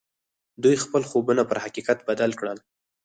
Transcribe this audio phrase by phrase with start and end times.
[0.63, 2.57] دوی خپل خوبونه پر حقيقت بدل کړل.